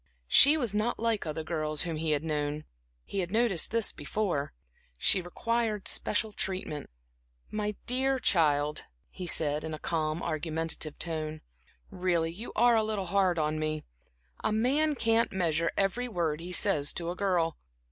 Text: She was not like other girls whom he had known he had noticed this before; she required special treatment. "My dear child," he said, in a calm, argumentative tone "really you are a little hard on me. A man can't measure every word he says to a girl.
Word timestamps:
She 0.27 0.57
was 0.57 0.73
not 0.73 0.97
like 0.99 1.27
other 1.27 1.43
girls 1.43 1.83
whom 1.83 1.97
he 1.97 2.09
had 2.09 2.23
known 2.23 2.65
he 3.05 3.19
had 3.19 3.31
noticed 3.31 3.69
this 3.69 3.93
before; 3.93 4.51
she 4.97 5.21
required 5.21 5.87
special 5.87 6.33
treatment. 6.33 6.89
"My 7.51 7.75
dear 7.85 8.17
child," 8.17 8.85
he 9.11 9.27
said, 9.27 9.63
in 9.63 9.75
a 9.75 9.77
calm, 9.77 10.23
argumentative 10.23 10.97
tone 10.97 11.41
"really 11.91 12.31
you 12.31 12.51
are 12.55 12.75
a 12.75 12.83
little 12.83 13.05
hard 13.05 13.37
on 13.37 13.59
me. 13.59 13.83
A 14.43 14.51
man 14.51 14.95
can't 14.95 15.31
measure 15.31 15.71
every 15.77 16.07
word 16.07 16.39
he 16.39 16.51
says 16.51 16.91
to 16.93 17.11
a 17.11 17.15
girl. 17.15 17.55